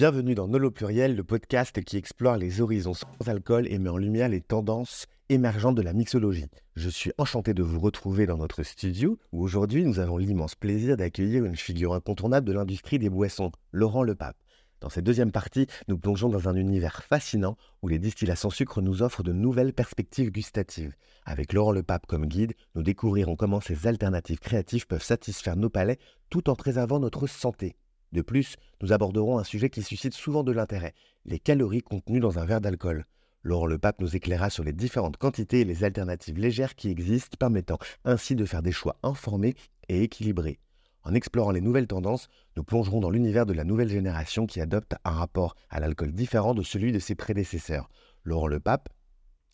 [0.00, 3.98] Bienvenue dans Nolo Pluriel, le podcast qui explore les horizons sans alcool et met en
[3.98, 6.46] lumière les tendances émergentes de la mixologie.
[6.74, 10.96] Je suis enchanté de vous retrouver dans notre studio où aujourd'hui nous avons l'immense plaisir
[10.96, 14.38] d'accueillir une figure incontournable de l'industrie des boissons, Laurent Lepape.
[14.80, 19.02] Dans cette deuxième partie, nous plongeons dans un univers fascinant où les distillats sans nous
[19.02, 20.94] offrent de nouvelles perspectives gustatives.
[21.26, 25.98] Avec Laurent Lepape comme guide, nous découvrirons comment ces alternatives créatives peuvent satisfaire nos palais
[26.30, 27.76] tout en préservant notre santé.
[28.12, 32.38] De plus, nous aborderons un sujet qui suscite souvent de l'intérêt, les calories contenues dans
[32.38, 33.06] un verre d'alcool.
[33.42, 37.36] Laurent Le Pape nous éclaira sur les différentes quantités et les alternatives légères qui existent,
[37.38, 39.54] permettant ainsi de faire des choix informés
[39.88, 40.58] et équilibrés.
[41.04, 44.94] En explorant les nouvelles tendances, nous plongerons dans l'univers de la nouvelle génération qui adopte
[45.04, 47.88] un rapport à l'alcool différent de celui de ses prédécesseurs.
[48.24, 48.90] Laurent Le Pape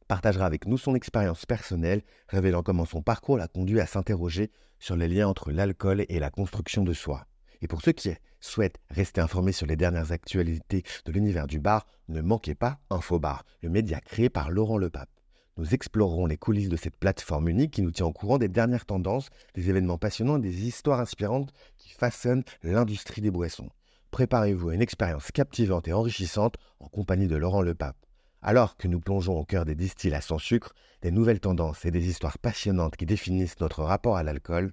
[0.09, 4.97] partagera avec nous son expérience personnelle, révélant comment son parcours l'a conduit à s'interroger sur
[4.97, 7.27] les liens entre l'alcool et la construction de soi.
[7.63, 8.11] Et pour ceux qui
[8.47, 13.45] souhaitent rester informés sur les dernières actualités de l'univers du bar, ne manquez pas InfoBar,
[13.63, 15.11] le média créé par Laurent Lepape.
[15.59, 18.85] Nous explorerons les coulisses de cette plateforme unique qui nous tient au courant des dernières
[18.85, 23.71] tendances, des événements passionnants et des histoires inspirantes qui façonnent l'industrie des boissons.
[24.11, 27.97] Préparez-vous à une expérience captivante et enrichissante en compagnie de Laurent Lepape.
[28.43, 32.09] Alors que nous plongeons au cœur des distillats sans sucre, des nouvelles tendances et des
[32.09, 34.73] histoires passionnantes qui définissent notre rapport à l'alcool,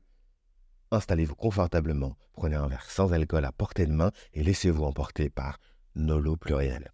[0.93, 5.59] Installez-vous confortablement, prenez un verre sans alcool à portée de main et laissez-vous emporter par
[5.95, 6.91] Nolo Pluriel.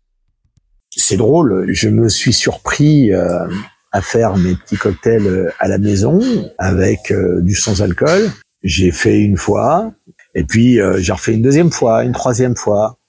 [0.89, 3.45] C'est drôle, je me suis surpris euh,
[3.91, 6.21] à faire mes petits cocktails euh, à la maison
[6.57, 8.31] avec euh, du sans alcool.
[8.63, 9.91] J'ai fait une fois,
[10.33, 12.99] et puis j'ai refait une deuxième fois, une troisième fois.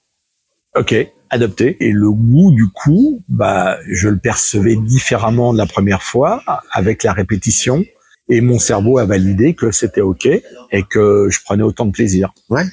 [0.75, 0.95] Ok,
[1.29, 1.77] adopté.
[1.79, 7.03] Et le goût du coup, bah, je le percevais différemment de la première fois avec
[7.03, 7.83] la répétition
[8.29, 12.33] et mon cerveau a validé que c'était ok et que je prenais autant de plaisir.
[12.49, 12.65] Ouais.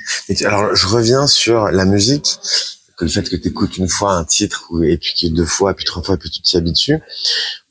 [0.44, 2.38] alors je reviens sur la musique,
[2.96, 5.84] que le fait que tu écoutes une fois un titre et puis deux fois, puis
[5.84, 6.98] trois fois, puis tu t'y habitues,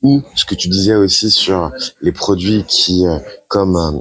[0.02, 4.00] ou ce que tu disais aussi sur les produits qui, euh, comme euh,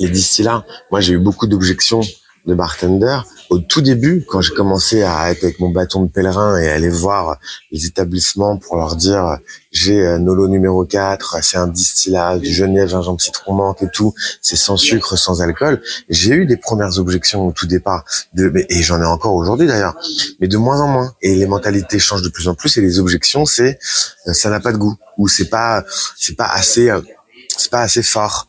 [0.00, 2.00] les distillats, moi j'ai eu beaucoup d'objections
[2.46, 3.20] de bartender
[3.50, 6.88] au tout début, quand j'ai commencé à être avec mon bâton de pèlerin et aller
[6.90, 7.38] voir
[7.72, 9.38] les établissements pour leur dire
[9.70, 14.14] j'ai euh, Nolo numéro 4, c'est un distillat du Genève, gingembre, citron, menthe et tout,
[14.42, 15.80] c'est sans sucre, sans alcool.
[16.08, 18.04] J'ai eu des premières objections au tout départ,
[18.34, 19.96] de, et j'en ai encore aujourd'hui d'ailleurs,
[20.40, 21.14] mais de moins en moins.
[21.22, 23.78] Et les mentalités changent de plus en plus et les objections c'est
[24.26, 25.84] euh, ça n'a pas de goût ou c'est pas
[26.16, 27.00] c'est pas assez euh,
[27.56, 28.48] c'est pas assez fort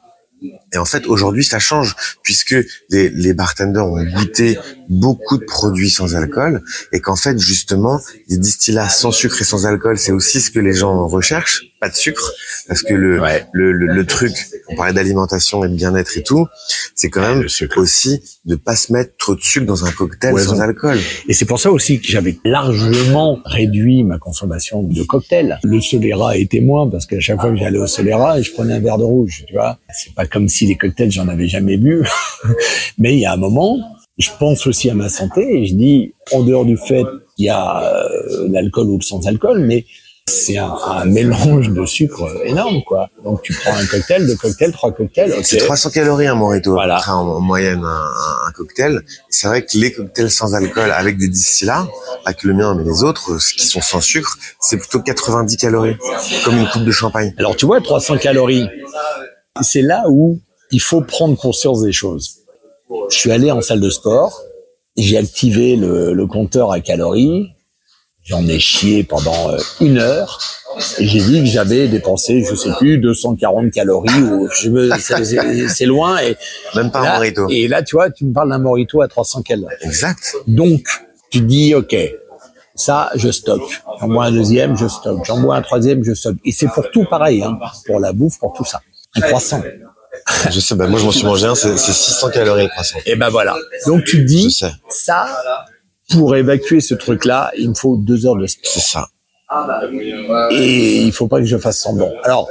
[0.74, 2.56] et en fait, aujourd'hui, ça change puisque
[2.90, 4.58] les, les bartenders ont goûté
[4.90, 9.66] beaucoup de produits sans alcool et qu'en fait, justement, les distillats sans sucre et sans
[9.66, 12.34] alcool, c'est aussi ce que les gens recherchent, pas de sucre,
[12.68, 13.22] parce que le
[13.54, 14.34] le, le, truc,
[14.68, 16.48] on parlait d'alimentation et de bien-être et tout,
[16.96, 17.46] c'est quand même
[17.78, 21.00] aussi de pas se mettre trop de sucre dans un cocktail sans alcool.
[21.28, 25.60] Et c'est pour ça aussi que j'avais largement réduit ma consommation de cocktails.
[25.64, 28.80] Le Solera était moins parce qu'à chaque fois que j'allais au Solera, je prenais un
[28.80, 29.80] verre de rouge, tu vois.
[29.94, 32.06] C'est pas comme si les cocktails, j'en avais jamais bu.
[32.98, 33.78] Mais il y a un moment,
[34.18, 37.06] je pense aussi à ma santé et je dis, en dehors du fait
[37.36, 39.86] qu'il y a euh, l'alcool ou le sans-alcool, mais
[40.30, 43.10] c'est un, mélange de sucre énorme, quoi.
[43.24, 45.34] Donc tu prends un cocktail, deux cocktails, trois cocktails.
[45.44, 46.72] C'est 300 calories un morito.
[46.72, 47.02] Voilà.
[47.10, 49.02] En, moyenne un, cocktail.
[49.30, 51.88] C'est vrai que les cocktails sans alcool avec des distillats,
[52.26, 55.98] avec le mien mais les autres, qui sont sans sucre, c'est plutôt 90 calories,
[56.46, 57.34] comme une coupe de champagne.
[57.38, 58.68] Alors tu vois, 300 calories,
[59.62, 60.40] c'est là où
[60.72, 62.38] il faut prendre conscience des choses.
[63.10, 64.42] Je suis allé en salle de sport,
[64.98, 67.50] j'ai activé le, compteur à calories,
[68.24, 70.40] j'en ai chié pendant euh, une heure,
[71.00, 76.20] et j'ai dit que j'avais dépensé, je sais plus, 240 calories, ou c'est loin.
[76.20, 76.38] Et
[76.76, 77.48] Même pas un morito.
[77.50, 79.76] Et là, tu vois, tu me parles d'un morito à 300 calories.
[79.82, 80.36] Exact.
[80.48, 80.88] Donc,
[81.32, 81.96] tu dis, OK,
[82.76, 83.82] ça, je stocke.
[84.00, 85.26] J'en bois un deuxième, je stocke.
[85.26, 86.38] J'en bois un troisième, je stocke.
[86.46, 88.82] Et c'est pour tout pareil, hein, pour la bouffe, pour tout ça.
[89.16, 89.62] Un croissant.
[90.52, 93.00] Je sais, ben moi je m'en suis mangé un, c'est 600 calories le croissant.
[93.06, 93.56] Et ben voilà.
[93.86, 95.28] Donc tu te dis, ça,
[96.12, 98.72] pour évacuer ce truc-là, il me faut deux heures de sport.
[98.72, 99.10] C'est ça.
[100.52, 102.12] Et il faut pas que je fasse semblant.
[102.24, 102.50] Alors,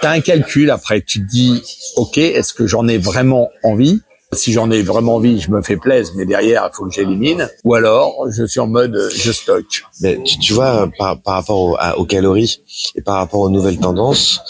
[0.00, 1.62] tu as un calcul après, tu te dis,
[1.96, 4.00] ok, est-ce que j'en ai vraiment envie?
[4.32, 7.48] Si j'en ai vraiment envie, je me fais plaisir, mais derrière, il faut que j'élimine.
[7.64, 9.84] Ou alors, je suis en mode, je stocke.
[10.00, 12.62] Mais tu, vois, par, par rapport aux calories
[12.94, 14.40] et par rapport aux nouvelles tendances,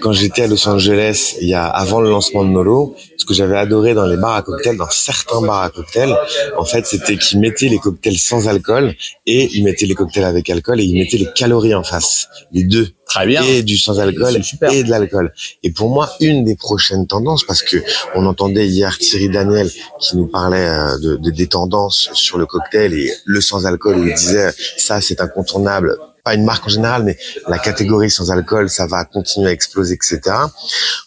[0.00, 3.34] quand j'étais à Los Angeles, il y a avant le lancement de Nolo, ce que
[3.34, 6.16] j'avais adoré dans les bars à cocktails, dans certains bars à cocktails,
[6.56, 8.94] en fait, c'était qu'ils mettaient les cocktails sans alcool
[9.26, 12.64] et ils mettaient les cocktails avec alcool et ils mettaient les calories en face, les
[12.64, 13.42] deux Très bien.
[13.42, 14.32] et du sans-alcool
[14.72, 15.32] et de l'alcool.
[15.62, 17.76] Et pour moi, une des prochaines tendances, parce que
[18.14, 19.68] on entendait hier Thierry Daniel
[20.00, 24.06] qui nous parlait euh, de, de- des tendances sur le cocktail et le sans-alcool, où
[24.06, 25.96] il disait ça c'est incontournable.
[26.24, 29.94] Pas une marque en général, mais la catégorie sans alcool, ça va continuer à exploser,
[29.94, 30.20] etc.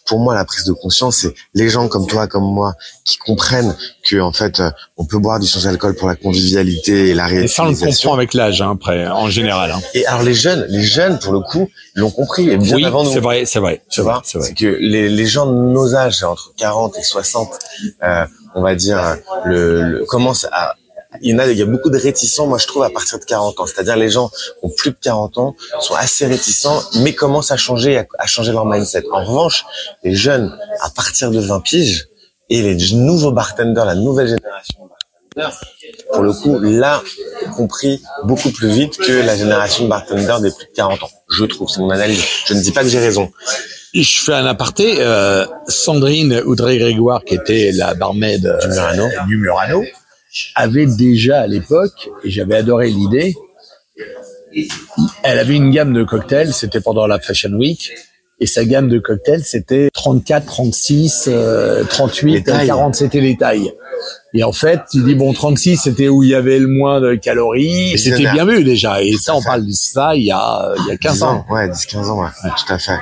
[0.06, 2.74] Pour moi, la prise de conscience, c'est les gens comme toi, comme moi,
[3.04, 3.74] qui comprennent
[4.08, 7.48] que en fait, euh, on peut boire du sans-alcool pour la convivialité et la Et
[7.48, 9.70] ça, on le comprend avec l'âge, hein, après, en général.
[9.70, 9.80] Hein.
[9.94, 13.02] Et alors les jeunes, les jeunes pour le coup, l'ont compris et bien Oui, avant
[13.04, 13.10] nous.
[13.10, 14.48] c'est vrai, c'est vrai, Tu vois, c'est vrai.
[14.48, 17.48] c'est que les, les gens de nos âges, entre 40 et 60,
[18.02, 19.16] euh, on va dire,
[19.46, 20.74] le, le commencent à
[21.22, 23.18] il y en a, il y a beaucoup de réticents, moi je trouve, à partir
[23.18, 23.66] de 40 ans.
[23.66, 27.56] C'est-à-dire les gens qui ont plus de 40 ans sont assez réticents, mais commencent à
[27.56, 29.04] changer, à, à changer leur mindset.
[29.12, 29.64] En revanche,
[30.04, 32.08] les jeunes, à partir de 20 piges,
[32.48, 34.88] et les nouveaux bartenders, la nouvelle génération de
[35.34, 35.60] bartenders,
[36.12, 37.02] pour le coup, là,
[37.56, 41.10] compris beaucoup plus vite que la génération de bartenders des plus de 40 ans.
[41.30, 42.22] Je trouve, c'est mon analyse.
[42.46, 43.30] Je ne dis pas que j'ai raison.
[43.94, 44.96] Je fais un aparté.
[44.98, 49.08] Euh, Sandrine Oudrey-Grégoire, qui était la barmaid euh, Du Murano.
[49.26, 49.84] du Murano,
[50.54, 53.34] avait déjà à l'époque, et j'avais adoré l'idée,
[55.22, 57.92] elle avait une gamme de cocktails, c'était pendant la Fashion Week,
[58.38, 62.66] et sa gamme de cocktails, c'était 34, 36, euh, 38, Les tailles.
[62.66, 63.72] 40, c'était les tailles.
[64.34, 67.14] Et en fait, tu dis, bon, 36, c'était où il y avait le moins de
[67.14, 69.02] calories, et c'était bien vu déjà.
[69.02, 69.46] Et ça, on fait.
[69.46, 71.46] parle de ça il y a, il y a 15 10 ans.
[71.48, 72.28] Ouais, 10, 15 ans, ouais.
[72.44, 72.98] Tout à fait.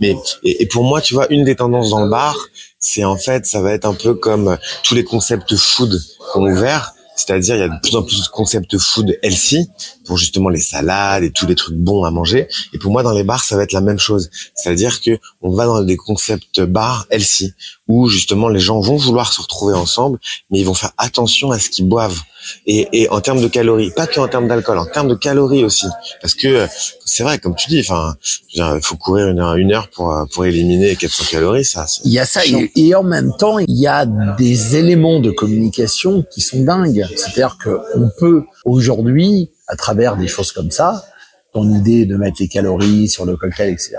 [0.00, 2.36] Mais, et, et pour moi, tu vois, une des tendances dans le bar,
[2.86, 5.98] c'est en fait, ça va être un peu comme euh, tous les concepts food
[6.32, 6.92] qu'on a ouverts.
[7.16, 9.70] C'est-à-dire, il y a de plus en plus de concepts food healthy
[10.04, 12.46] pour justement les salades et tous les trucs bons à manger.
[12.74, 14.28] Et pour moi, dans les bars, ça va être la même chose.
[14.54, 17.54] C'est-à-dire que on va dans des concepts bars healthy
[17.88, 20.18] où justement les gens vont vouloir se retrouver ensemble,
[20.50, 22.20] mais ils vont faire attention à ce qu'ils boivent.
[22.66, 25.64] Et, et en termes de calories, pas que en termes d'alcool, en termes de calories
[25.64, 25.86] aussi,
[26.20, 26.66] parce que
[27.04, 28.14] c'est vrai, comme tu dis, enfin,
[28.52, 31.86] il faut courir une heure, une heure pour pour éliminer 400 calories, ça.
[32.04, 35.30] Il y a ça, et, et en même temps, il y a des éléments de
[35.30, 37.06] communication qui sont dingues.
[37.16, 41.04] C'est-à-dire qu'on peut aujourd'hui, à travers des choses comme ça,
[41.52, 43.96] ton idée de mettre les calories sur le cocktail, etc.,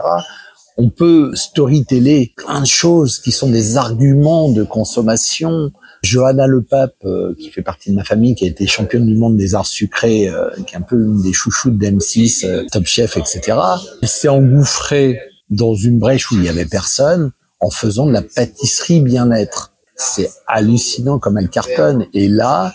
[0.78, 5.72] on peut storyteller plein de choses qui sont des arguments de consommation.
[6.06, 9.16] Johanna Le Pape, euh, qui fait partie de ma famille, qui a été championne du
[9.16, 12.86] monde des arts sucrés, euh, qui est un peu une des chouchoutes d'M6, euh, Top
[12.86, 13.58] Chef, etc.,
[14.02, 15.20] elle s'est engouffrée
[15.50, 19.75] dans une brèche où il y avait personne en faisant de la pâtisserie bien-être.
[19.96, 22.06] C'est hallucinant comme elle cartonne.
[22.14, 22.74] Et là,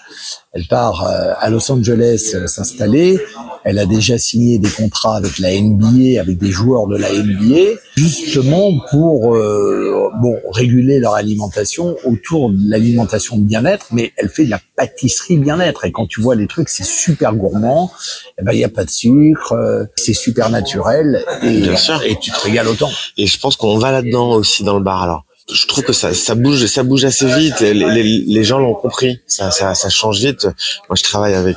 [0.53, 3.21] elle part euh, à Los Angeles euh, s'installer.
[3.63, 7.79] Elle a déjà signé des contrats avec la NBA, avec des joueurs de la NBA,
[7.95, 13.89] justement pour euh, bon réguler leur alimentation autour de l'alimentation de bien-être.
[13.93, 15.85] Mais elle fait de la pâtisserie bien-être.
[15.85, 17.93] Et quand tu vois les trucs, c'est super gourmand.
[18.41, 22.03] Eh ben il y a pas de sucre, euh, c'est super naturel et, Bien sûr.
[22.03, 22.91] et tu te régales autant.
[23.19, 25.03] Et je pense qu'on va là-dedans aussi dans le bar.
[25.03, 27.61] Alors, je trouve que ça, ça bouge, ça bouge assez vite.
[27.61, 29.21] Les, les, gens l'ont compris.
[29.27, 30.45] Ça, ça, ça change vite.
[30.89, 31.57] Moi, je travaille avec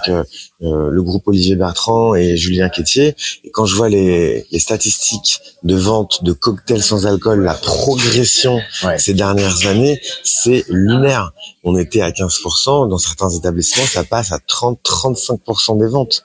[0.64, 3.16] euh, le groupe Olivier Bertrand et Julien Quétier.
[3.44, 8.60] Et quand je vois les, les statistiques de vente de cocktails sans alcool, la progression
[8.84, 8.98] Ouais.
[9.00, 11.32] ces dernières années, c'est lunaire.
[11.64, 16.24] On était à 15%, dans certains établissements, ça passe à 30-35% des ventes.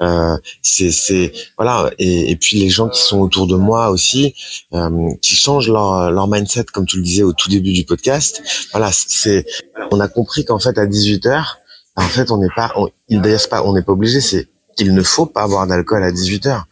[0.00, 1.90] Euh, c'est, c'est, voilà.
[1.98, 4.34] Et, et puis les gens qui sont autour de moi aussi,
[4.72, 8.42] euh, qui changent leur, leur mindset, comme tu le disais au tout début du podcast.
[8.72, 9.44] Voilà, c'est,
[9.90, 11.57] on a compris qu'en fait à 18 heures,
[11.98, 14.20] en fait, on n'est pas, on, il pas, on n'est pas obligé.
[14.20, 16.66] C'est qu'il ne faut pas boire d'alcool à 18 heures.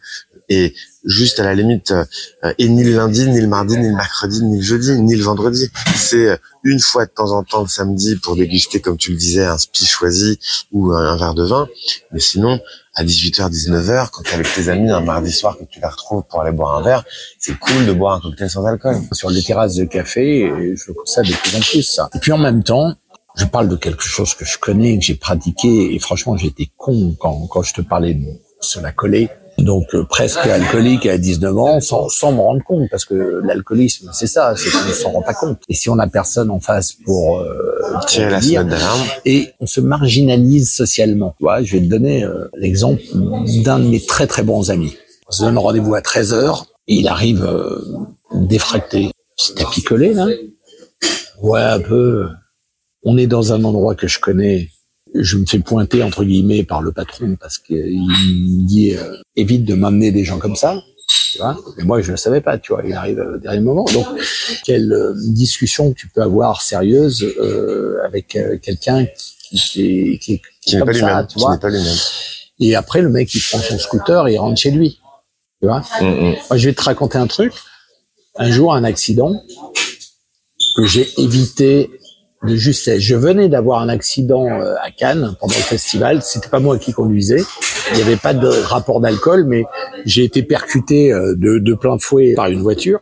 [0.49, 3.95] Et juste à la limite, euh, et ni le lundi, ni le mardi, ni le
[3.95, 5.69] mercredi, ni le jeudi, ni le vendredi.
[5.93, 9.17] C'est euh, une fois de temps en temps le samedi pour déguster, comme tu le
[9.17, 10.39] disais, un spi choisi
[10.71, 11.67] ou un, verre de vin.
[12.13, 12.61] Mais sinon,
[12.95, 15.87] à 18h, 19h, quand tu es avec tes amis un mardi soir que tu les
[15.87, 17.03] retrouves pour aller boire un verre,
[17.37, 18.95] c'est cool de boire un cocktail sans alcool.
[19.11, 22.09] sur les terrasses de café, je trouve ça de plus en plus ça.
[22.15, 22.95] Et puis en même temps,
[23.37, 27.15] je parle de quelque chose que je connais, que j'ai pratiqué, et franchement j'étais con
[27.19, 28.25] quand, quand je te parlais de
[28.59, 29.29] cela collé.
[29.57, 34.11] Donc euh, presque alcoolique à 19 ans, sans, sans me rendre compte, parce que l'alcoolisme,
[34.13, 35.59] c'est ça, c'est qu'on ne s'en rend pas compte.
[35.67, 38.65] Et si on a personne en face pour, euh, pour Tirer la dire,
[39.25, 41.33] et on se marginalise socialement.
[41.39, 43.01] Tu vois, je vais te donner euh, l'exemple
[43.63, 44.95] d'un de mes très très bons amis.
[45.27, 47.81] On se donne rendez-vous à 13 heures et il arrive euh,
[48.33, 49.09] défracté.
[49.35, 50.27] C'est à picoler là?
[51.41, 52.27] Ouais, un peu.
[53.09, 54.69] On est dans un endroit que je connais.
[55.15, 59.63] Je me fais pointer entre guillemets par le patron parce qu'il me dit euh, évite
[59.65, 60.71] de m'amener des gens comme ça.
[61.31, 62.57] Tu vois Mais moi je ne savais pas.
[62.57, 63.85] Tu vois, il arrive au dernier moment.
[63.93, 64.05] Donc
[64.65, 69.05] quelle euh, discussion tu peux avoir sérieuse euh, avec euh, quelqu'un
[69.49, 71.69] qui, qui, est- qui, est- qui est comme pas ça, tu vois pas
[72.59, 74.99] et après, le mec, il prend son scooter et il rentre chez lui.
[75.61, 76.35] Tu vois Mm, mm.
[76.49, 77.53] Moi, je vais te raconter un truc.
[78.35, 79.31] Un jour, un accident
[80.75, 81.89] que j'ai évité
[82.43, 82.99] de justesse.
[82.99, 86.21] Je venais d'avoir un accident euh, à Cannes pendant le festival.
[86.21, 87.41] C'était pas moi qui conduisais.
[87.91, 89.65] Il n'y avait pas de rapport d'alcool, mais
[90.05, 92.99] j'ai été percuté euh, de, de plein fouet par une voiture.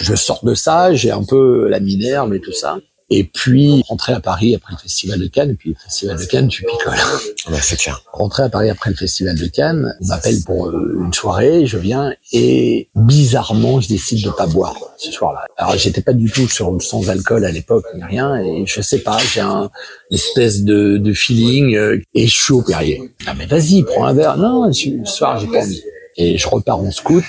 [0.00, 2.78] Je sors de ça, j'ai un peu la minerve et tout ça.
[3.08, 5.50] Et puis, rentrer à Paris après le festival de Cannes.
[5.50, 6.92] Et puis, le festival de Cannes, tu picoles.
[7.48, 8.02] Ouais, c'est clair.
[8.12, 11.78] Rentrer à Paris après le festival de Cannes, on m'appelle pour euh, une soirée, je
[11.78, 15.44] viens et bizarrement, je décide de pas boire ce soir-là.
[15.56, 18.80] Alors, j'étais pas du tout sur le sans alcool à l'époque ni rien et je
[18.80, 19.70] sais pas, j'ai un
[20.10, 23.02] une espèce de, de feeling euh, et je suis au Perrier.
[23.26, 24.36] Ah mais vas-y, prends un verre.
[24.36, 25.82] Non, ce soir, j'ai pas envie.
[26.16, 27.24] Et je repars en scout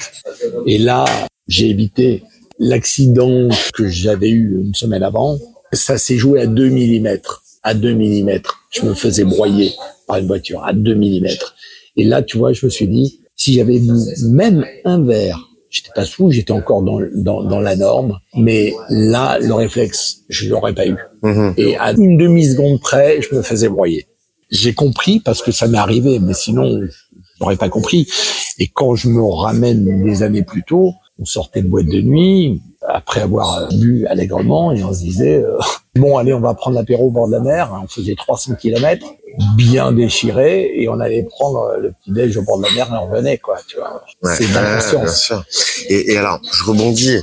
[0.65, 1.05] et là,
[1.47, 2.23] j'ai évité
[2.59, 5.37] l'accident que j'avais eu une semaine avant.
[5.71, 7.17] Ça s'est joué à 2 mm.
[7.63, 8.39] À 2 mm.
[8.71, 9.73] Je me faisais broyer
[10.07, 11.27] par une voiture à 2 mm.
[11.97, 13.91] Et là, tu vois, je me suis dit, si j'avais bu
[14.29, 19.39] même un verre, j'étais pas sous, j'étais encore dans, dans, dans la norme, mais là,
[19.39, 20.97] le réflexe, je l'aurais pas eu.
[21.23, 21.53] Mhm.
[21.57, 24.07] Et à une demi-seconde près, je me faisais broyer.
[24.49, 26.89] J'ai compris parce que ça m'est arrivé, mais sinon, je
[27.41, 28.07] n'aurais pas compris.
[28.59, 32.61] Et quand je me ramène des années plus tôt, on sortait de boîte de nuit,
[32.87, 35.57] après avoir bu allègrement, et on se disait, euh,
[35.95, 37.79] bon, allez, on va prendre l'apéro au bord de la mer.
[37.83, 39.05] On faisait 300 kilomètres,
[39.55, 42.97] bien déchiré, et on allait prendre le petit déj au bord de la mer et
[42.97, 44.03] on revenait, quoi, tu vois.
[44.23, 45.43] Ouais, C'est ouais, bien sûr.
[45.89, 47.19] Et, et alors, je rebondis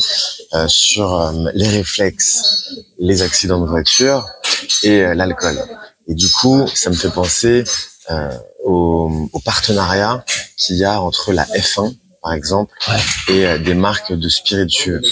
[0.55, 4.27] euh, sur euh, les réflexes, les accidents de voiture
[4.83, 5.57] et euh, l'alcool.
[6.09, 7.65] Et du coup, ça me fait penser
[8.11, 8.29] euh,
[8.65, 10.25] au, au partenariat
[10.57, 13.35] qu'il y a entre la F1, par exemple, Ouais.
[13.35, 15.03] et euh, des marques de spiritueux.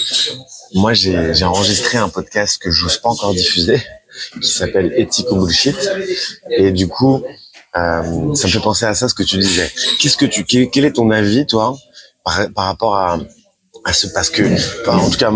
[0.73, 3.79] Moi, j'ai enregistré un podcast que je n'ose pas encore diffuser,
[4.41, 5.77] qui s'appelle Ethico Bullshit.
[6.49, 7.23] Et du coup,
[7.75, 9.71] euh, ça me fait penser à ça, ce que tu disais.
[9.99, 11.77] Qu'est-ce que tu, quel, est ton avis, toi,
[12.25, 13.19] par, par rapport à,
[13.85, 14.41] à ce, parce que,
[14.81, 15.31] enfin, en tout cas,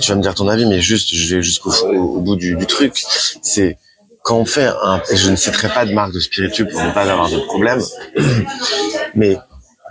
[0.00, 2.56] tu vas me dire ton avis, mais juste, je vais jusqu'au au, au bout du,
[2.56, 3.00] du truc.
[3.40, 3.78] C'est
[4.24, 6.90] quand on fait un, et je ne citerai pas de marque de spiritueux pour ne
[6.90, 7.80] pas avoir de problème,
[9.14, 9.38] mais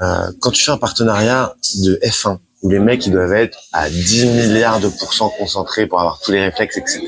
[0.02, 3.90] euh, quand tu fais un partenariat de F1 où les mecs ils doivent être à
[3.90, 7.06] 10 milliards de pourcents concentrés pour avoir tous les réflexes, etc.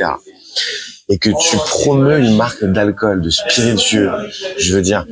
[1.10, 4.12] Et que tu promeus une marque d'alcool, de spiritueux,
[4.58, 5.06] je veux dire,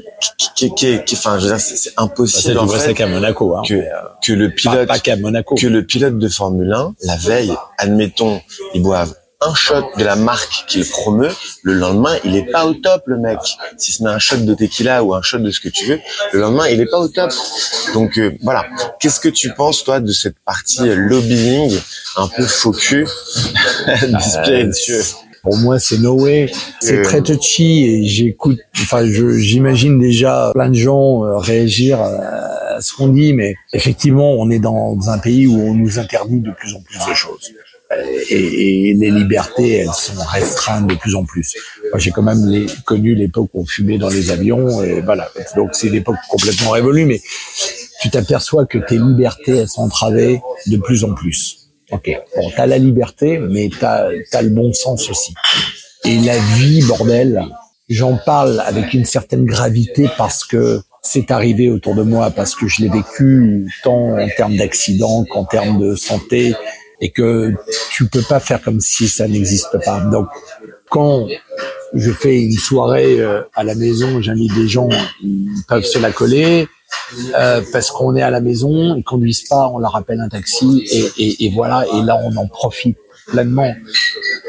[1.13, 3.63] enfin, je veux dire, c'est impossible c'est qu'à Monaco, hein.
[3.65, 5.55] que le pilote pas Monaco.
[5.55, 8.41] que le pilote de Formule 1, la veille, admettons,
[8.73, 11.31] ils boivent un shot de la marque qu'il promeut,
[11.63, 13.39] le lendemain, il est pas au top, le mec.
[13.77, 15.99] S'il se met un shot de tequila ou un shot de ce que tu veux,
[16.33, 17.31] le lendemain, il est pas au top.
[17.93, 18.65] Donc, euh, voilà.
[18.99, 21.77] Qu'est-ce que tu penses, toi, de cette partie euh, lobbying
[22.17, 23.07] un peu faux cul
[24.07, 25.03] du spiritueux?
[25.41, 26.51] Pour moi, c'est no way.
[26.81, 27.03] C'est Euh.
[27.03, 33.07] très touchy et j'écoute, enfin, j'imagine déjà plein de gens euh, réagir à ce qu'on
[33.07, 36.81] dit, mais effectivement, on est dans un pays où on nous interdit de plus en
[36.81, 37.53] plus de choses.
[37.91, 41.55] Euh, Et, les libertés, elles sont restreintes de plus en plus.
[41.91, 45.29] Moi, j'ai quand même connu l'époque où on fumait dans les avions, et voilà.
[45.55, 47.21] Donc, c'est l'époque complètement révolue, mais
[48.01, 51.69] tu t'aperçois que tes libertés, elles sont entravées de plus en plus.
[51.91, 55.33] Ok, bon, t'as la liberté, mais t'as as le bon sens aussi.
[56.05, 57.43] Et la vie, bordel,
[57.89, 62.67] j'en parle avec une certaine gravité parce que c'est arrivé autour de moi, parce que
[62.67, 66.53] je l'ai vécu tant en termes d'accident qu'en termes de santé,
[67.01, 67.53] et que
[67.91, 70.01] tu peux pas faire comme si ça n'existe pas.
[70.01, 70.27] Donc,
[70.89, 71.27] quand
[71.93, 74.89] je fais une soirée euh, à la maison, j'invite des gens,
[75.23, 76.67] ils peuvent se la coller,
[77.37, 80.83] euh, parce qu'on est à la maison, ils conduisent pas, on leur appelle un taxi
[80.91, 83.73] et, et, et voilà, et là on en profite pleinement.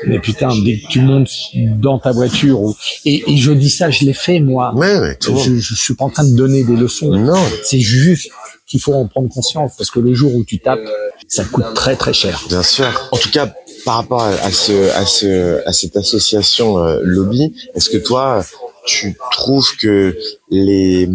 [0.06, 1.30] Mais putain, dès que tu montes
[1.78, 4.72] dans ta voiture, ou- et, et je dis ça, je l'ai fait moi.
[4.74, 5.38] Ouais, ouais, monde.
[5.44, 7.10] Je, je suis pas en train de donner des leçons.
[7.14, 7.34] Non.
[7.62, 8.30] C'est juste
[8.70, 10.78] qu'il faut en prendre conscience parce que le jour où tu tapes,
[11.26, 12.40] ça coûte très très cher.
[12.48, 13.08] Bien sûr.
[13.10, 13.52] En tout cas,
[13.84, 18.44] par rapport à ce, à ce, à cette association euh, lobby, est-ce que toi,
[18.86, 20.16] tu trouves que
[20.50, 21.08] les,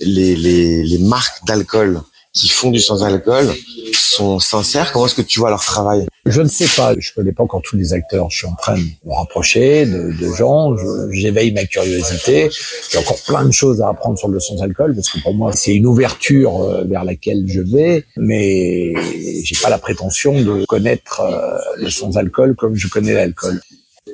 [0.00, 2.00] les, les, les marques d'alcool
[2.32, 3.54] qui font du sans-alcool
[4.00, 6.06] sont sincères Comment est-ce que tu vois leur travail?
[6.26, 8.30] Je ne sais pas, je connais pas encore tous les acteurs.
[8.30, 10.74] Je suis en train de me rapprocher de, gens.
[11.10, 12.50] J'éveille ma curiosité.
[12.90, 15.74] J'ai encore plein de choses à apprendre sur le sans-alcool parce que pour moi c'est
[15.74, 18.94] une ouverture euh, vers laquelle je vais, mais
[19.42, 23.60] j'ai pas la prétention de connaître euh, le sans-alcool comme je connais l'alcool.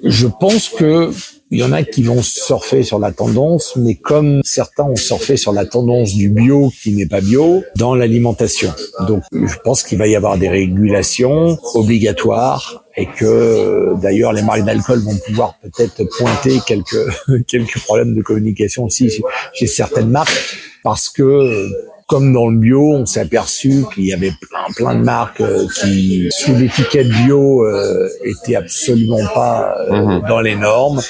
[0.05, 1.11] Je pense que
[1.51, 5.37] il y en a qui vont surfer sur la tendance, mais comme certains ont surfé
[5.37, 8.73] sur la tendance du bio qui n'est pas bio dans l'alimentation.
[9.09, 14.65] Donc, je pense qu'il va y avoir des régulations obligatoires et que d'ailleurs les marques
[14.65, 17.09] d'alcool vont pouvoir peut-être pointer quelques
[17.47, 19.11] quelques problèmes de communication aussi
[19.53, 21.69] chez certaines marques parce que
[22.11, 25.67] comme dans le bio, on s'est aperçu qu'il y avait plein, plein de marques euh,
[25.81, 30.23] qui, sous l'étiquette bio, euh, étaient absolument pas euh, Mhm.
[30.29, 31.01] dans les normes.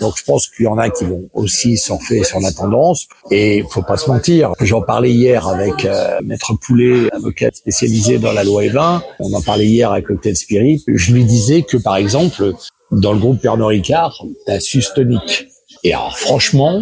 [0.00, 3.06] Donc, je pense qu'il y en a qui vont aussi surfer sur la tendance.
[3.32, 4.52] Et faut pas se mentir.
[4.60, 9.00] J'en parlais hier avec euh, Maître Poulet, avocat spécialisé dans la loi E20.
[9.18, 10.84] On en parlait hier avec Cocktail Spirit.
[10.86, 12.52] Je lui disais que, par exemple,
[12.92, 15.48] dans le groupe Pernod Ricard, t'as Sustonic.
[15.82, 16.80] Et alors, franchement,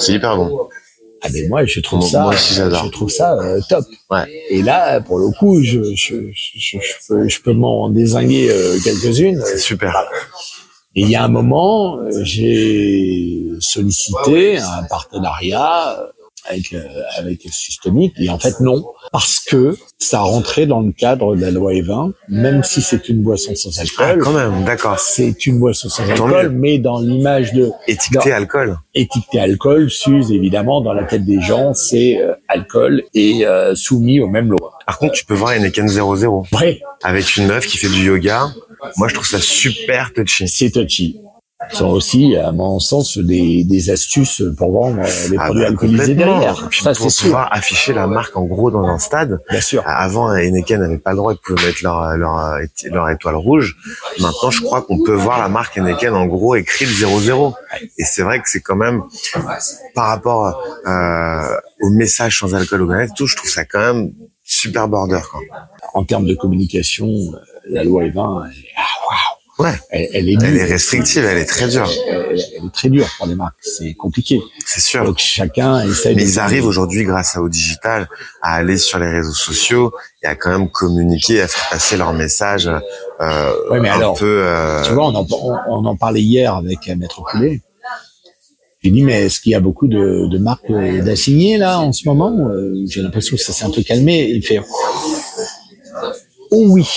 [0.00, 0.58] C'est hyper bon.
[1.26, 2.84] Ah ben moi je trouve Moi- ça, moi aussi, j'adore.
[2.84, 3.84] je trouve ça euh, top.
[4.10, 4.24] Ouais.
[4.50, 8.78] Et là pour le coup je je je, je peux, je peux m'en désinguer euh,
[8.84, 9.42] quelques-unes.
[9.46, 9.94] C'est super.
[10.96, 15.98] Et il y a un moment euh, j'ai sollicité un partenariat
[16.46, 16.82] avec euh,
[17.18, 21.50] avec Systemic et en fait non parce que ça rentrait dans le cadre de la
[21.50, 24.22] loi E20 même si c'est une boisson sans Ah, alcool.
[24.22, 24.98] quand même, d'accord.
[24.98, 28.78] c'est une boisson sans alcool, mais dans l'image de Étiqueté alcool.
[28.94, 34.20] étiqueté alcool, s'use évidemment dans la tête des gens, c'est euh, alcool et euh, soumis
[34.20, 34.78] aux mêmes lois.
[34.86, 38.48] Par contre, tu peux voir Heineken 00 Vrai, avec une meuf qui fait du yoga.
[38.98, 40.46] Moi, je trouve ça super touchy.
[40.46, 41.20] c'est touchy.
[41.70, 45.68] Sont aussi, à mon sens, des, des astuces pour vendre euh, les Ah produits bah,
[45.68, 46.38] alcoolisés complètement.
[46.38, 46.68] derrière.
[46.70, 49.40] Puis Ça, pour c'est sûr, pouvoir afficher la marque en gros dans un stade.
[49.50, 49.82] bien sûr.
[49.86, 52.58] Avant, Heineken n'avait pas le droit, ils pouvaient mettre leur, leur,
[52.90, 53.76] leur étoile rouge.
[54.20, 57.54] Maintenant, je crois qu'on peut voir la marque Heineken en gros écrit le 00.
[57.98, 59.02] Et c'est vrai que c'est quand même,
[59.94, 60.56] par rapport
[60.86, 64.12] euh, au message sans alcool au et tout, je trouve ça quand même
[64.44, 65.20] super border.
[65.30, 65.40] Quoi.
[65.94, 67.38] En termes de communication, euh,
[67.70, 71.38] la loi E20, elle, est- ah, waouh, Ouais, elle, elle est elle est restrictive, elle
[71.38, 72.26] est très dure, Elle,
[72.58, 73.54] elle est très dure pour les marques.
[73.62, 74.40] C'est compliqué.
[74.66, 75.04] c'est sûr.
[75.04, 76.14] Donc chacun essaie.
[76.14, 78.08] Mais de- ils arrivent aujourd'hui, grâce au digital,
[78.42, 79.92] à aller sur les réseaux sociaux
[80.24, 82.68] et à quand même communiquer, à faire passer leur message
[83.20, 84.42] euh, Ouais, mais un alors, peu.
[84.44, 87.62] euh, Tu vois, on en, on, on en parlait hier avec Maître Poulet.
[88.82, 91.92] J'ai dit, mais est-ce qu'il y a beaucoup de, de marques euh, d'assignées là en
[91.92, 92.36] ce moment?
[92.50, 94.28] Euh, J'ai l'impression que ça s'est un peu calmé.
[94.30, 94.60] Il fait,
[96.54, 96.88] oh oui.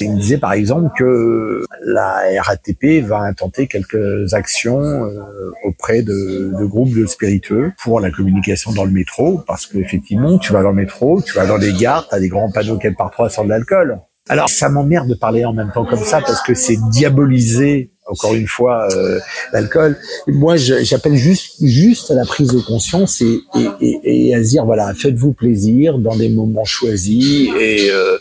[0.00, 5.20] Il me disait par exemple que la RATP va intenter quelques actions euh,
[5.64, 10.52] auprès de, de groupes de spiritueux pour la communication dans le métro, parce qu'effectivement, tu
[10.52, 12.96] vas dans le métro, tu vas dans les gares, tu as des grands panneaux 4
[12.96, 14.00] par 3 sans de l'alcool.
[14.28, 18.34] Alors, ça m'emmerde de parler en même temps comme ça parce que c'est diaboliser encore
[18.34, 19.18] une fois euh,
[19.52, 19.98] l'alcool.
[20.26, 24.64] Moi, j'appelle juste juste à la prise de conscience et, et, et, et à dire
[24.64, 28.18] voilà, faites-vous plaisir dans des moments choisis et euh,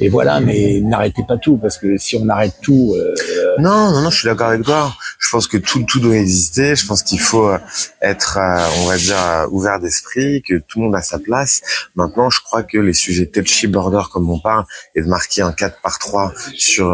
[0.00, 3.14] et voilà, mais n'arrêtez pas tout parce que si on arrête tout, euh,
[3.58, 4.94] Non, non, non, je suis d'accord avec toi.
[5.30, 6.74] Je pense que tout, tout doit exister.
[6.74, 7.58] Je pense qu'il faut euh,
[8.02, 11.62] être, euh, on va dire, euh, ouvert d'esprit, que tout le monde a sa place.
[11.94, 14.64] Maintenant, je crois que les sujets touchy border, comme on parle,
[14.96, 16.86] et de marquer un 4 par 3 sur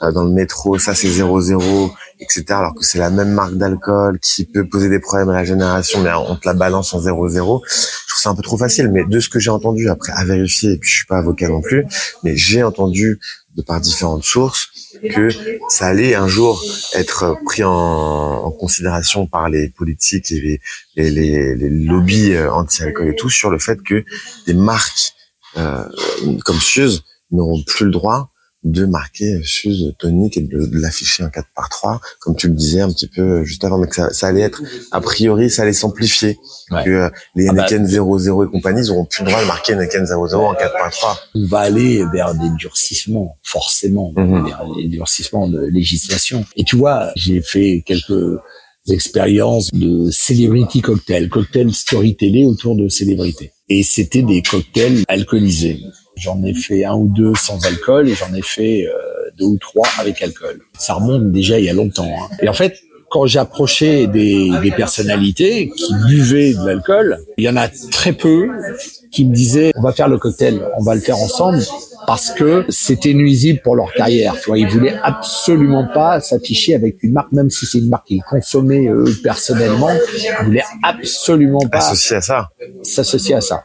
[0.00, 2.44] dans le métro, ça c'est 0-0, etc.
[2.48, 6.00] Alors que c'est la même marque d'alcool qui peut poser des problèmes à la génération,
[6.00, 7.34] mais on te la balance en 0-0.
[7.36, 8.88] Je trouve ça un peu trop facile.
[8.90, 11.50] Mais de ce que j'ai entendu, après à vérifier, et puis je suis pas avocat
[11.50, 11.84] non plus,
[12.22, 13.20] mais j'ai entendu
[13.56, 14.70] de par différentes sources
[15.02, 15.28] que
[15.68, 16.62] ça allait un jour
[16.94, 20.60] être pris en, considération par les politiques et
[20.96, 24.04] les, les, lobbies euh, anti-alcool et tout sur le fait que
[24.46, 25.12] des marques
[25.56, 25.84] euh,
[26.44, 28.30] comme Suze n'auront plus le droit
[28.64, 32.54] de marquer Suze tonique et de, de l'afficher en 4 par 3 comme tu le
[32.54, 35.62] disais un petit peu juste avant mais que ça, ça allait être a priori ça
[35.62, 36.38] allait s'amplifier
[36.70, 36.82] Ouais.
[36.82, 39.46] que euh, les Ah bah- Heineken 00 et compagnie ils auront plus le droit de
[39.46, 44.46] marquer Heineken 00 en 4 par 3 on va aller vers des durcissements, forcément, Mhm.
[44.46, 46.44] vers des durcissements de législation.
[46.56, 48.38] Et tu vois, j'ai fait quelques
[48.88, 53.52] expériences de celebrity cocktail, cocktail storytelling autour de célébrités.
[53.68, 55.80] Et c'était des cocktails alcoolisés.
[56.16, 58.92] J'en ai fait un ou deux sans alcool et j'en ai fait euh,
[59.38, 60.60] deux ou trois avec alcool.
[60.78, 62.06] Ça remonte déjà il y a longtemps.
[62.08, 62.28] hein.
[62.40, 62.76] Et en fait,
[63.10, 68.48] quand j'approchais des, des personnalités qui buvaient de l'alcool, il y en a très peu
[69.12, 71.62] qui me disaient on va faire le cocktail, on va le faire ensemble
[72.06, 74.34] parce que c'était nuisible pour leur carrière.
[74.40, 78.06] Tu vois, ils voulaient absolument pas s'afficher avec une marque, même si c'est une marque
[78.08, 79.90] qu'ils consommaient eux personnellement,
[80.40, 82.50] ils voulaient absolument pas associé à ça
[82.82, 83.64] s'associer à ça.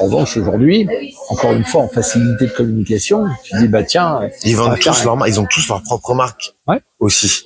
[0.00, 0.88] En revanche, aujourd'hui,
[1.28, 5.16] encore une fois, en facilité de communication, tu dis bah tiens, Ils vendent tous leur
[5.16, 6.54] mar- ils ont tous leur propre marque.
[6.66, 6.80] Ouais.
[7.00, 7.44] Aussi.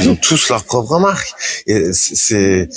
[0.00, 1.32] Ils ont tous leur propre marque.
[1.66, 2.68] Et c'est-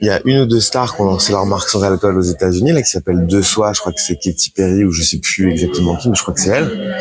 [0.00, 2.22] il y a une ou deux stars qui ont lancé leur marque sans alcool aux
[2.22, 3.72] États-Unis, là, qui s'appelle De Soi.
[3.72, 6.34] Je crois que c'est Katy Perry ou je sais plus exactement qui, mais je crois
[6.34, 6.98] que c'est elle.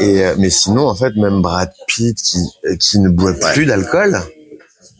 [0.00, 3.66] Et, euh, mais sinon, en fait, même Brad Pitt qui, euh, qui ne boit plus
[3.66, 4.18] d'alcool,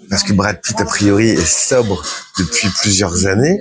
[0.09, 2.01] parce que Brad Pitt, a priori, est sobre
[2.39, 3.61] depuis plusieurs années,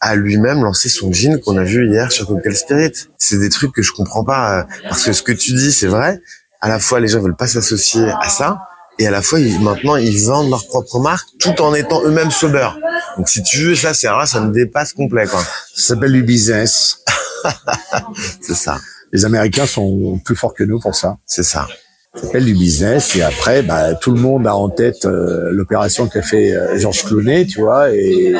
[0.00, 2.92] a lui-même lancé son jean qu'on a vu hier sur Cocktail Spirit.
[3.18, 5.86] C'est des trucs que je comprends pas, euh, parce que ce que tu dis, c'est
[5.86, 6.20] vrai.
[6.60, 9.60] À la fois, les gens veulent pas s'associer à ça, et à la fois ils,
[9.60, 12.68] maintenant ils vendent leur propre marque tout en étant eux-mêmes sober.
[13.16, 15.40] Donc si tu veux ça c'est rare, ça me dépasse complet quoi.
[15.74, 17.04] Ça s'appelle du business.
[18.40, 18.78] c'est ça.
[19.12, 21.16] Les Américains sont plus forts que nous pour ça.
[21.24, 21.66] C'est ça.
[22.14, 26.22] S'appelle du business et après bah, tout le monde a en tête euh, l'opération qu'a
[26.22, 28.34] fait euh, Georges Clooney, tu vois, et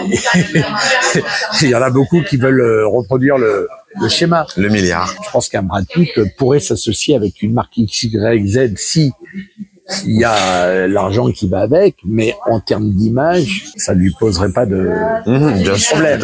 [1.62, 3.68] il y en a beaucoup qui veulent euh, reproduire le,
[4.00, 4.46] le schéma.
[4.56, 5.14] Le milliard.
[5.22, 9.12] Je pense qu'un Brad Pitt pourrait s'associer avec une marque XYZ si
[10.06, 14.66] il y a l'argent qui va avec, mais en termes d'image, ça lui poserait pas
[14.66, 14.90] de,
[15.26, 16.20] mmh, bien problème.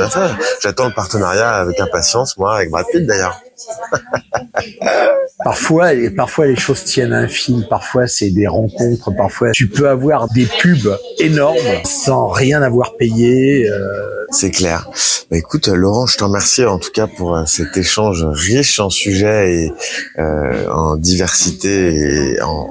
[0.62, 3.40] J'attends le partenariat avec impatience, moi, avec Brad Pitt d'ailleurs.
[5.44, 7.66] parfois, parfois les choses tiennent un fil.
[7.68, 9.10] Parfois, c'est des rencontres.
[9.16, 13.68] Parfois, tu peux avoir des pubs énormes sans rien avoir payé.
[13.68, 14.26] Euh...
[14.30, 14.88] C'est clair.
[15.30, 18.90] Bah, écoute, Laurent, je te remercie en tout cas pour euh, cet échange riche en
[18.90, 19.72] sujets et
[20.18, 22.66] euh, en diversité et en,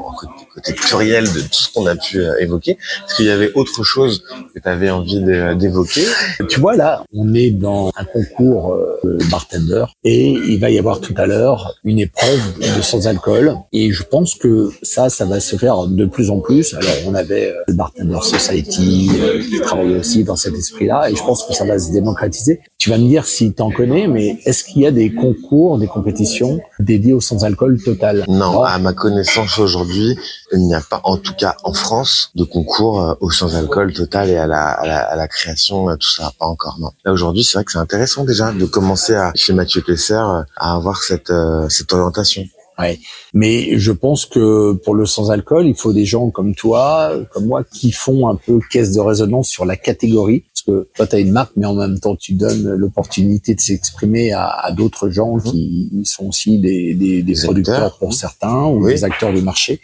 [0.54, 2.72] côté pluriel de tout ce qu'on a pu euh, évoquer.
[2.72, 6.06] Est-ce qu'il y avait autre chose que tu avais envie d'évoquer?
[6.50, 10.73] Tu vois là, on est dans un concours euh, de bartender et il va y
[10.80, 15.26] avoir tout à l'heure une épreuve de sans alcool et je pense que ça, ça
[15.26, 16.74] va se faire de plus en plus.
[16.74, 19.10] Alors on avait euh, le Bartender Society
[19.50, 22.62] qui travaille aussi dans cet esprit-là et je pense que ça va se démocratiser.
[22.78, 25.78] Tu vas me dire si tu en connais, mais est-ce qu'il y a des concours,
[25.78, 28.26] des compétitions dédiées au sans alcool total?
[28.28, 30.18] Non, à ma connaissance aujourd'hui,
[30.52, 34.30] il n'y a pas, en tout cas en France, de concours euh, au sans-alcool total
[34.30, 36.92] et à la, à la, création, euh, tout ça, pas encore, non.
[37.06, 40.44] Là aujourd'hui, c'est vrai que c'est intéressant déjà de commencer à, chez Mathieu Tesser euh,
[40.64, 41.34] à avoir cette,
[41.70, 42.44] cette orientation.
[42.80, 43.00] Ouais.
[43.34, 47.64] Mais je pense que pour le sans-alcool, il faut des gens comme toi, comme moi,
[47.64, 50.44] qui font un peu caisse de résonance sur la catégorie.
[50.54, 53.60] Parce que toi, tu as une marque, mais en même temps, tu donnes l'opportunité de
[53.60, 55.44] s'exprimer à, à d'autres gens mmh.
[55.44, 58.14] qui sont aussi des, des, des, producteurs pour mmh.
[58.14, 59.82] certains ou des acteurs du marché.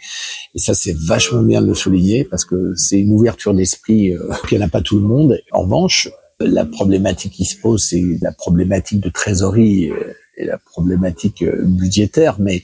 [0.54, 4.30] Et ça, c'est vachement bien de le souligner parce que c'est une ouverture d'esprit euh,
[4.48, 5.38] qu'il n'y en a pas tout le monde.
[5.52, 6.08] En revanche,
[6.40, 11.62] la problématique qui se pose, c'est la problématique de trésorerie euh, et la problématique euh,
[11.64, 12.62] budgétaire, mais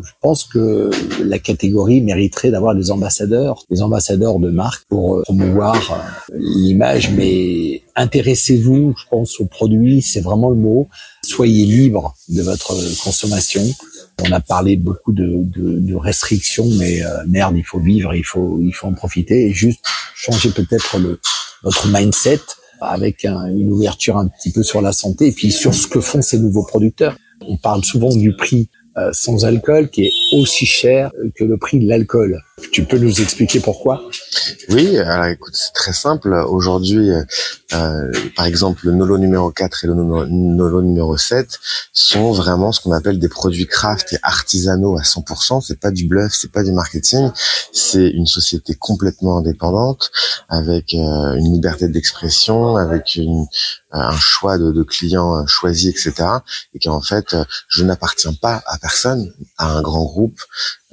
[0.00, 0.90] je pense que
[1.24, 5.76] la catégorie mériterait d'avoir des ambassadeurs, des ambassadeurs de marque pour euh, promouvoir
[6.30, 7.10] euh, l'image.
[7.10, 10.88] Mais intéressez-vous, je pense, aux produits, c'est vraiment le mot.
[11.24, 13.62] Soyez libre de votre consommation.
[14.24, 18.58] On a parlé beaucoup de, de, de restrictions, mais merde, il faut vivre, il faut,
[18.60, 21.20] il faut en profiter et juste changer peut-être le,
[21.62, 22.40] votre mindset
[22.80, 26.22] avec une ouverture un petit peu sur la santé et puis sur ce que font
[26.22, 27.16] ces nouveaux producteurs.
[27.46, 31.78] On parle souvent du prix euh, sans alcool qui est aussi cher que le prix
[31.78, 32.40] de l'alcool.
[32.72, 34.02] Tu peux nous expliquer pourquoi?
[34.70, 36.32] Oui, alors écoute, c'est très simple.
[36.48, 37.10] Aujourd'hui,
[37.74, 41.58] euh, par exemple, le Nolo numéro 4 et le Nolo numéro 7
[41.92, 45.60] sont vraiment ce qu'on appelle des produits craft et artisanaux à 100%.
[45.60, 47.30] C'est pas du bluff, c'est pas du marketing.
[47.72, 50.10] C'est une société complètement indépendante
[50.48, 53.46] avec euh, une liberté d'expression, avec une,
[53.92, 56.28] un choix de, de, clients choisis, etc.
[56.74, 57.36] Et qu'en fait,
[57.68, 60.40] je n'appartiens pas à personne, à un grand groupe.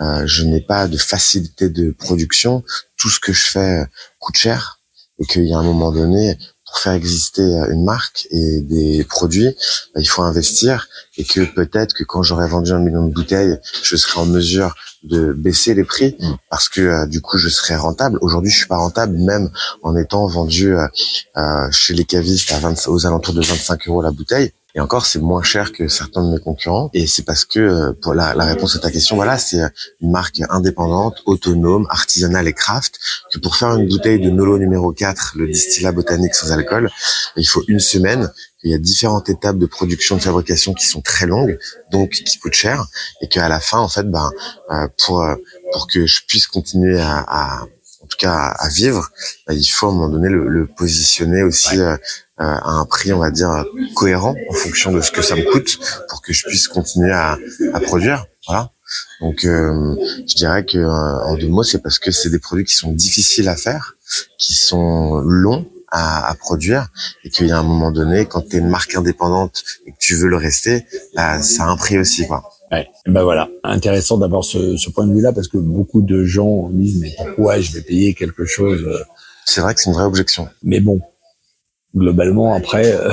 [0.01, 2.63] Euh, je n'ai pas de facilité de production.
[2.97, 3.86] Tout ce que je fais
[4.19, 4.79] coûte cher
[5.19, 9.55] et qu'il y a un moment donné, pour faire exister une marque et des produits,
[9.93, 13.58] bah, il faut investir et que peut-être que quand j'aurai vendu un million de bouteilles,
[13.81, 16.34] je serai en mesure de baisser les prix mm.
[16.49, 18.17] parce que euh, du coup je serai rentable.
[18.21, 19.49] Aujourd'hui, je suis pas rentable même
[19.84, 20.88] en étant vendu euh,
[21.38, 24.51] euh chez les cavistes à 20, aux alentours de 25 euros la bouteille.
[24.75, 26.89] Et encore, c'est moins cher que certains de mes concurrents.
[26.93, 29.61] Et c'est parce que, euh, pour la, la, réponse à ta question, voilà, c'est
[30.01, 32.99] une marque indépendante, autonome, artisanale et craft,
[33.31, 36.91] que pour faire une bouteille de Nolo numéro 4, le distillat botanique sans alcool,
[37.38, 38.29] il faut une semaine.
[38.63, 41.57] Il y a différentes étapes de production, de fabrication qui sont très longues,
[41.91, 42.85] donc qui coûtent cher,
[43.21, 44.29] et qu'à la fin, en fait, ben,
[44.71, 45.35] euh, pour euh,
[45.71, 47.65] pour que je puisse continuer à, à
[48.05, 49.09] en tout cas à, vivre,
[49.47, 51.97] ben, il faut à un moment donné le, le positionner aussi euh,
[52.37, 53.65] à un prix, on va dire,
[53.95, 57.39] cohérent en fonction de ce que ça me coûte pour que je puisse continuer à,
[57.73, 58.25] à produire.
[58.47, 58.71] Voilà.
[59.21, 59.95] Donc, euh,
[60.27, 62.91] je dirais que euh, en deux mots, c'est parce que c'est des produits qui sont
[62.91, 63.95] difficiles à faire,
[64.37, 66.89] qui sont longs à, à produire,
[67.23, 69.97] et qu'il y a un moment donné, quand tu es une marque indépendante et que
[69.97, 72.43] tu veux le rester, bah, ça a un prix aussi, quoi.
[72.75, 72.88] Ouais.
[73.07, 76.99] Ben voilà, intéressant d'avoir ce, ce, point de vue-là parce que beaucoup de gens disent
[76.99, 78.85] mais pourquoi je vais payer quelque chose
[79.45, 80.47] C'est vrai que c'est une vraie objection.
[80.63, 80.99] Mais bon,
[81.95, 83.11] globalement, après, euh,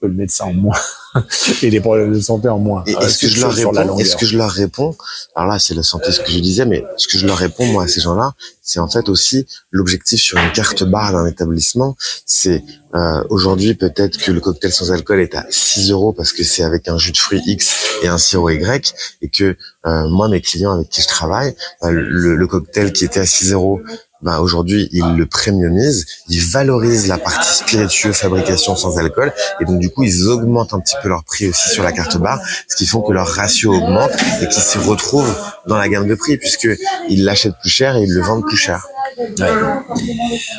[0.00, 0.78] peu le médecin en moins
[1.62, 2.84] et les problèmes de santé en moins.
[2.84, 4.96] Est-ce que je leur réponds Est-ce que je leur réponds
[5.34, 7.66] Alors là, c'est la santé, ce que je disais, mais ce que je leur réponds
[7.66, 11.96] moi à ces gens-là, c'est en fait aussi l'objectif sur une carte barre d'un établissement.
[12.26, 12.62] C'est
[12.94, 16.62] euh, aujourd'hui peut-être que le cocktail sans alcool est à 6 euros parce que c'est
[16.62, 19.56] avec un jus de fruits X et un sirop Y, et que
[19.86, 23.26] euh, moi, mes clients avec qui je travaille, bah, le, le cocktail qui était à
[23.26, 23.80] 6 euros
[24.22, 29.78] bah aujourd'hui ils le premiumisent, ils valorisent la partie spiritueux fabrication sans alcool et donc
[29.78, 32.76] du coup ils augmentent un petit peu leur prix aussi sur la carte barre, ce
[32.76, 34.10] qui font que leur ratio augmente
[34.42, 35.34] et qu'ils se retrouvent
[35.66, 36.68] dans la gamme de prix puisque
[37.08, 38.86] ils l'achètent plus cher et ils le vendent plus cher.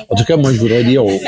[0.09, 1.19] En tout cas, moi je voudrais dire aux,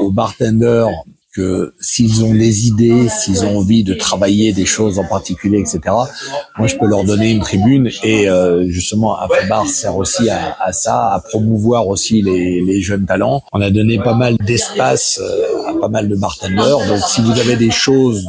[0.00, 0.88] aux bartenders
[1.32, 5.80] que s'ils ont des idées, s'ils ont envie de travailler des choses en particulier, etc.
[6.58, 10.72] Moi, je peux leur donner une tribune et euh, justement, Afabar sert aussi à, à,
[10.72, 13.42] ça, à promouvoir aussi les, les, jeunes talents.
[13.52, 16.86] On a donné pas mal d'espace euh, à pas mal de bartenders.
[16.88, 18.26] Donc, si vous avez des choses,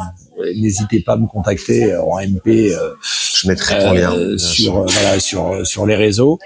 [0.56, 2.72] n'hésitez pas à me contacter en MP.
[2.72, 2.94] Euh,
[3.36, 6.38] je mettrai ton lien sur voilà sur sur les réseaux.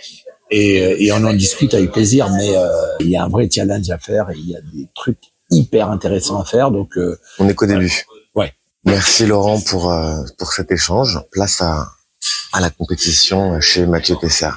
[0.51, 2.51] Et, et, on en discute avec plaisir, mais
[3.01, 5.89] il y a un vrai challenge à faire et il y a des trucs hyper
[5.89, 6.71] intéressant à faire.
[6.71, 8.05] Donc, euh, on est qu'au début.
[8.35, 8.53] Ouais.
[8.83, 11.19] Merci Laurent pour euh, pour cet échange.
[11.31, 11.87] Place à
[12.53, 14.49] à la compétition chez Mathieu Tesser.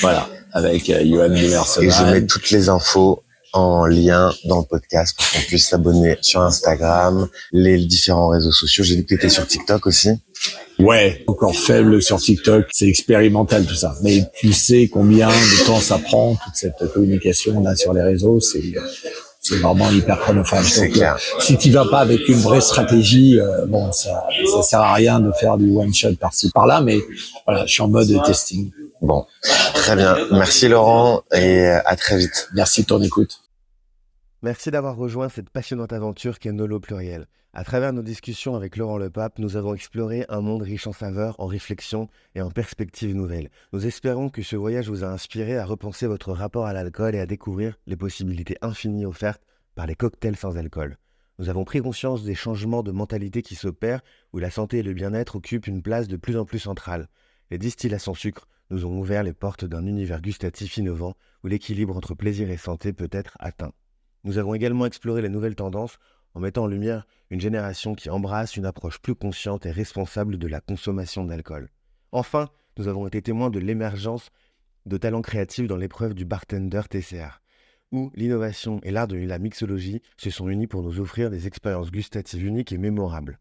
[0.00, 5.16] Voilà, avec euh, Johan Et je mets toutes les infos en lien dans le podcast
[5.16, 8.84] pour qu'on puisse s'abonner sur Instagram, les différents réseaux sociaux.
[8.84, 10.10] J'ai vu que tu étais sur TikTok aussi.
[10.78, 13.96] Ouais, encore faible sur TikTok, c'est expérimental tout ça.
[14.02, 18.40] Mais tu sais combien de temps ça prend toute cette communication là sur les réseaux,
[18.40, 18.62] c'est
[19.40, 20.66] c'est vraiment hyper chronophage.
[20.66, 21.18] C'est clair.
[21.40, 25.18] si tu vas pas avec une vraie stratégie, euh, bon, ça, ça sert à rien
[25.18, 26.98] de faire du one shot par-ci par-là, mais
[27.46, 28.70] voilà, je suis en mode testing.
[29.00, 29.26] Bon,
[29.74, 30.14] très bien.
[30.30, 32.48] Merci Laurent et à très vite.
[32.54, 33.40] Merci de ton écoute.
[34.42, 37.26] Merci d'avoir rejoint cette passionnante aventure qu'est Nolo Pluriel.
[37.52, 41.34] À travers nos discussions avec Laurent Lepape, nous avons exploré un monde riche en saveurs,
[41.40, 43.50] en réflexions et en perspectives nouvelles.
[43.72, 47.18] Nous espérons que ce voyage vous a inspiré à repenser votre rapport à l'alcool et
[47.18, 49.42] à découvrir les possibilités infinies offertes
[49.74, 50.96] par les cocktails sans alcool.
[51.40, 54.94] Nous avons pris conscience des changements de mentalité qui s'opèrent, où la santé et le
[54.94, 57.08] bien-être occupent une place de plus en plus centrale.
[57.50, 61.96] Les distillats sans sucre nous ont ouvert les portes d'un univers gustatif innovant où l'équilibre
[61.96, 63.72] entre plaisir et santé peut être atteint.
[64.22, 65.98] Nous avons également exploré les nouvelles tendances
[66.34, 70.46] en mettant en lumière une génération qui embrasse une approche plus consciente et responsable de
[70.46, 71.70] la consommation d'alcool.
[72.12, 74.30] Enfin, nous avons été témoins de l'émergence
[74.86, 77.40] de talents créatifs dans l'épreuve du bartender TCR,
[77.92, 81.90] où l'innovation et l'art de la mixologie se sont unis pour nous offrir des expériences
[81.90, 83.38] gustatives uniques et mémorables.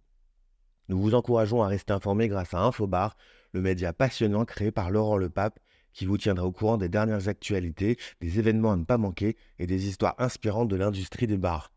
[0.89, 3.15] Nous vous encourageons à rester informés grâce à Infobar,
[3.53, 5.59] le média passionnant créé par Laurent Lepape
[5.93, 9.67] qui vous tiendra au courant des dernières actualités, des événements à ne pas manquer et
[9.67, 11.71] des histoires inspirantes de l'industrie des bars.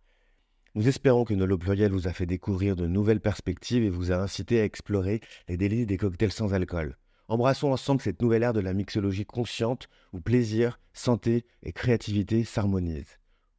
[0.74, 4.16] Nous espérons que Nolo Pluriel vous a fait découvrir de nouvelles perspectives et vous a
[4.16, 6.96] incité à explorer les délices des cocktails sans alcool.
[7.28, 13.18] Embrassons ensemble cette nouvelle ère de la mixologie consciente où plaisir, santé et créativité s'harmonisent.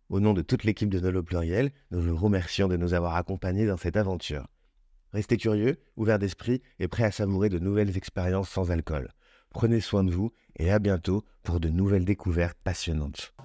[0.10, 3.68] Au nom de toute l'équipe de Nolo Pluriel, nous vous remercions de nous avoir accompagnés
[3.68, 4.48] dans cette aventure.
[5.12, 9.12] Restez curieux, ouverts d'esprit et prêts à savourer de nouvelles expériences sans alcool.
[9.52, 13.36] Prenez soin de vous et à bientôt pour de nouvelles découvertes passionnantes.